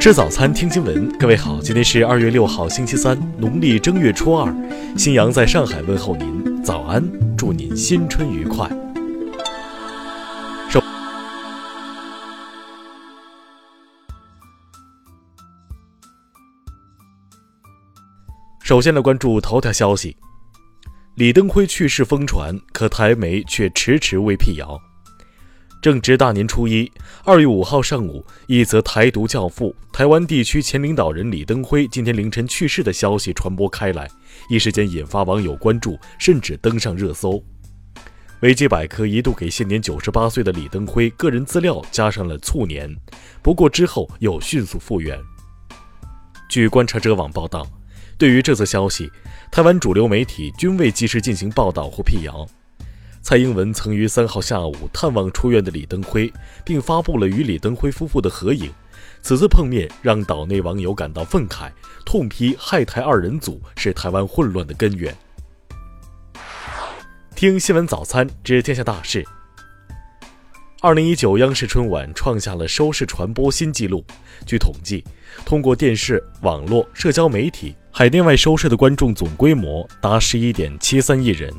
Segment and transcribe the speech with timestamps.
[0.00, 1.16] 吃早餐，听新闻。
[1.16, 4.52] 各位好，今天是二月六号，星期三，农历正月初二。
[4.98, 7.00] 新阳在上海问候您，早安，
[7.38, 8.68] 祝您新春愉快。
[10.68, 10.82] 首
[18.64, 20.16] 首先来关注头条消息：
[21.14, 24.76] 李登辉去世疯传，可台媒却迟迟未辟谣。
[25.82, 26.88] 正值大年初一，
[27.24, 34.08] 二月五号上午，一则台独教父、台湾地区前领导人李登辉今天凌晨去世的消息传播开来，
[34.48, 37.42] 一时间引发网友关注，甚至登上热搜。
[38.42, 42.88] 维基百科一度给现年九十八岁的李登辉个人资料加上了卒年，
[43.42, 45.18] 不过之后又迅速复原。
[46.48, 47.66] 据观察者网报道，
[48.16, 49.10] 对于这则消息，
[49.50, 52.46] 台湾主流媒体均未及时进行报道或辟谣。
[53.22, 56.30] 蔡英文曾于三号下午探望出院的李登辉，
[56.64, 58.68] 并发布了与李登辉夫妇的合影。
[59.22, 61.70] 此次碰面让岛内网友感到愤慨，
[62.04, 65.16] 痛批害台二人组是台湾混乱的根源。
[67.36, 69.24] 听新闻早餐知天下大事。
[70.80, 74.04] 二零一九央视春晚创下了收视传播新纪录。
[74.44, 75.04] 据统计，
[75.44, 81.54] 通过电视、网络、社交媒体，海内外收视的观众总规模达十一点七三亿人。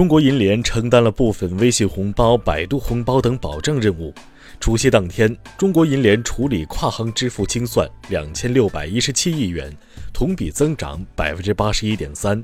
[0.00, 4.14] 中国银联承担了部分微信红包、百度红包等保障任务。
[4.58, 9.70] 除夕当天，中国银联处理跨行支付清算两千六百一十七亿元，
[10.10, 12.42] 同比增长百分之八十一点三。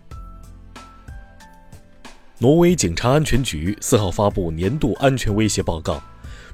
[2.37, 5.99] 挪威警察安全局四号发布年度安全威胁报告。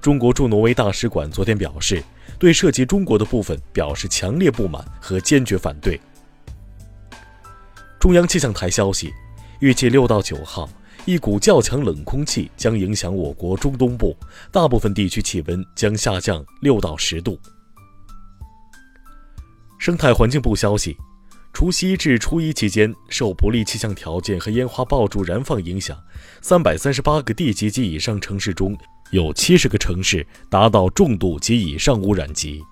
[0.01, 2.01] 中国驻挪威大使馆昨天表示，
[2.39, 6.01] 对涉及中国的部分表示强烈不满和坚决反对。
[7.99, 9.13] 中央气象台消息，
[9.59, 10.71] 预计六到九号。
[11.05, 14.17] 一股较强冷空气将影响我国中东部，
[14.53, 17.37] 大部分地区气温将下降六到十度。
[19.81, 20.97] 生态环境部消息，
[21.53, 25.99] 除夕至初一期间，受不利气象条件和烟花爆竹燃放影响，
[26.41, 28.79] 三百三十八个地级及以上城市中
[29.11, 32.63] 有七十个城市达到重度及以上污染级。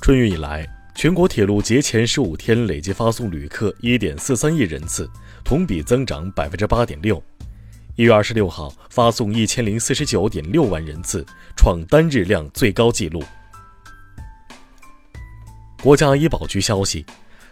[0.00, 0.64] 春运以来。
[0.94, 5.10] 全国铁路节前十五天累计发送旅客一点四三亿人次，
[5.42, 7.20] 同比增长百分之八点六。
[7.96, 11.26] 一月二十六号发送一千零四十九点六万人次，
[11.56, 13.22] 创单日量最高纪录。
[15.82, 17.04] 国家医保局消息，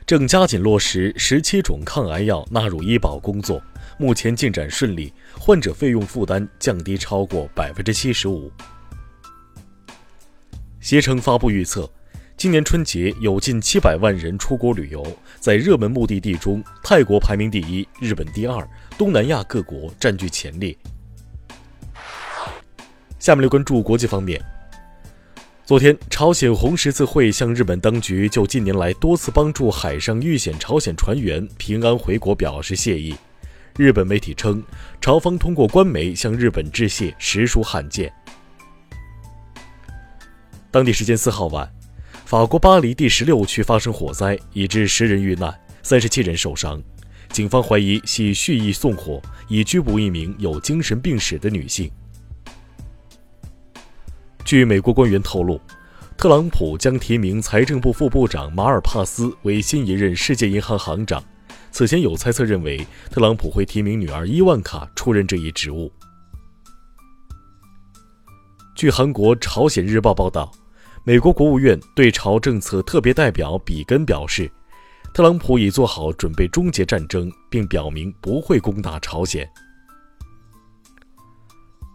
[0.06, 3.60] 正加紧落实十七种抗癌药纳入医保工作，
[3.98, 8.52] 目前进展顺利，患者费用负担降低超过百分之七十五。
[10.78, 11.90] 携程发布预测。
[12.40, 15.06] 今年春节有近七百万人出国旅游，
[15.38, 20.74] 在热门目的地中，泰国排名第一，日本第二，东南亚各国占据前列。
[23.18, 24.42] 下面来关注国际方面。
[25.66, 33.14] 昨天，朝鲜红十字会向日本当局就近年来多次帮助海上遇险朝鲜船员平安回国表示谢意。
[33.76, 34.64] 日本媒体称，
[34.98, 38.10] 朝方通过官媒向日本致谢，实属罕见。
[40.70, 41.70] 当地时间四号晚。
[42.30, 45.52] 法国巴黎第十六区发生火灾，已致十人遇难，
[45.82, 46.80] 三十七人受伤。
[47.30, 51.90] 警方怀疑系蓄意纵火，已拘捕一名有精神病史的女性。
[54.44, 55.60] 据美国官员透露，
[56.16, 61.20] 特朗普将提名财政部副部长马尔帕斯为新一任世界银行行长。
[61.72, 65.90] 此前有猜测认为，特朗普会提名女儿伊万卡出任这一职务。
[68.76, 70.52] 据韩国《朝鲜日报》报道。
[71.02, 74.50] 美国国务院对朝政策特别代表比根表示，
[75.14, 79.48] 特朗普已做好准备终结战争，并表明不会攻打朝鲜。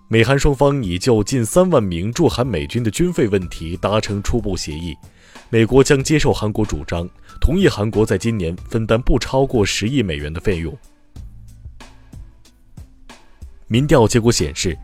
[0.08, 4.96] 美韩双方已就近三万名驻韩美军的军费问题达成初步协议，
[5.50, 7.08] 美国将接受韩国主张，
[7.40, 10.76] 同意韩国在今年分担不超过十亿美元的费用。
[13.68, 14.76] 民调结果显示，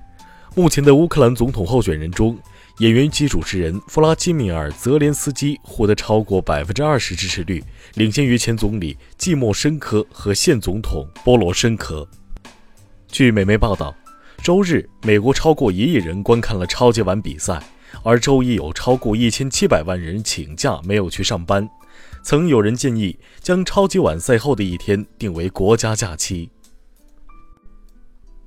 [0.55, 2.37] 目前的乌克兰总统候选人中，
[2.81, 7.63] 演员及主持人弗拉基米尔·泽连斯基获得超过百分之二十支持率，
[7.93, 12.07] 领先于前总理季莫申科和现总统波罗申科。
[13.07, 13.95] 据美媒报道，
[14.41, 17.61] 周日美国超过一亿人观看了超级碗比赛，
[18.01, 21.69] 而周一有超过一千七百万人请假没有去上班。
[22.23, 26.49] 曾有人建议将超级碗赛后的一天定为国家假期。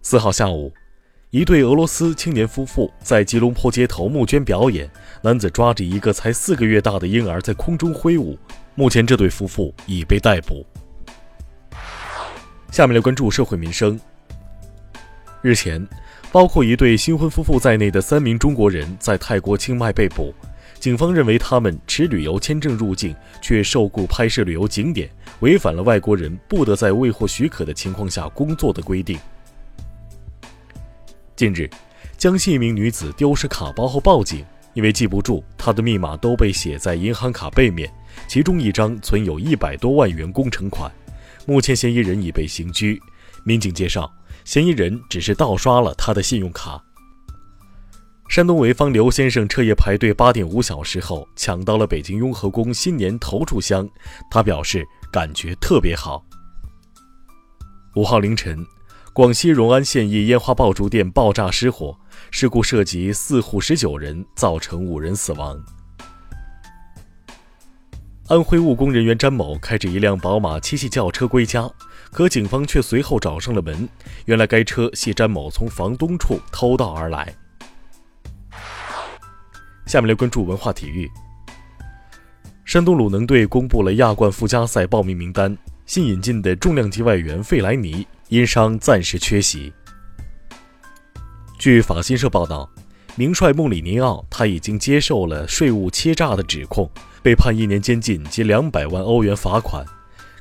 [0.03, 0.73] 四号下午。
[1.35, 4.89] 一对俄罗斯青年夫妇在吉隆坡街头募捐表演，
[5.21, 8.39] 男子抓着一个才四个月大的婴儿在空中挥舞。
[8.77, 10.65] 目前，这对夫妇已被逮捕。
[12.71, 13.99] 下面来关注社会民生。
[15.43, 15.85] 日前，
[16.31, 20.33] 包括一对新婚夫妇在内的三名中国人在泰国清迈被捕。
[20.79, 25.11] 警方认为他们持旅游签证入境，却受雇拍摄旅游景点，
[25.41, 29.19] 违反了外国人不得在未获许可的情况下工作的规定。
[31.37, 31.69] 近日，
[32.17, 37.93] 江西一名女子丢失卡包后报警，因为记不住，她的密码都被写在银行卡背面，
[38.29, 40.89] 其中一张存有一百多万元工程款。
[41.45, 43.01] 目前，嫌疑人已被刑拘。
[43.45, 44.09] 民警介绍，
[44.45, 46.81] 嫌疑人只是盗刷了他的信用卡。
[48.29, 53.89] 山东潍坊刘先生彻夜排队八点五小时后抢到了北京雍和宫新年头炷香，
[54.31, 56.25] 他表示感觉特别好。
[57.97, 58.65] 五号凌晨，
[59.15, 61.97] 广西融安县一烟花爆竹店爆炸失火，
[62.33, 65.57] 事故涉及四户十九人，造成五人死亡。
[68.27, 71.71] 安徽务工人员詹某开着一辆宝马七系轿车归家，
[72.11, 73.89] 可警方却随后找上了门，
[74.25, 77.33] 原来该车系詹某从房东处偷盗而来。
[79.87, 81.09] 下面来关注文化体育。
[82.65, 85.57] 山东鲁能队公布了亚冠附加赛报名名单，
[85.87, 89.73] 新引进的重量级外援费莱尼因伤暂时缺席。
[91.59, 92.69] 据法新社报道，
[93.17, 96.91] 名帅穆里尼奥他已经接受了税务欺诈的指控，
[97.23, 99.85] 被判一年监禁及两百万欧元罚款。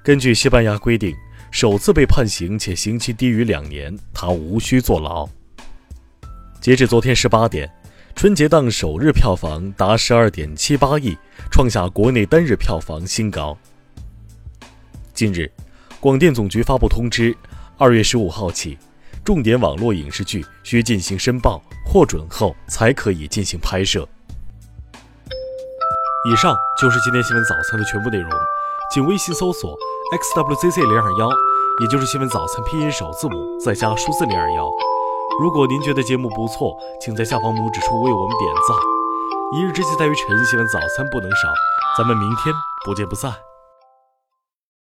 [0.03, 1.15] 根据西班牙规定，
[1.51, 5.27] 首次被判刑且刑期低于两年，他无需坐牢。
[6.59, 7.71] 截至昨天十八点。
[8.15, 11.18] 春节档首日票房达十二点七八亿，
[11.51, 13.57] 创下国内单日票房新高。
[15.15, 15.51] 近日，
[16.00, 17.35] 广电总局发布通知，
[17.83, 18.77] 二月十五号起，
[19.25, 24.07] 重点网络影视剧需进行申报，获准后才可以进行拍摄。
[26.31, 28.31] 以上就是今天新闻早餐的全部内容，
[28.94, 29.75] 请微信搜索
[30.18, 31.30] xwzc 零二幺，
[31.81, 34.65] 也就是新闻早餐拼音首字母再加数字零二幺。
[35.41, 38.77] 如果您觉得节目不错，请在下方拇指处为我们点赞。
[39.57, 41.51] 一日之计在于晨，新闻早餐不能少，
[41.97, 43.33] 咱们明天不见不散。